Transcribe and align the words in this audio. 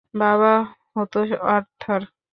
বাবা 0.15 0.53
হতো 0.95 1.19
আর্থার! 1.49 2.01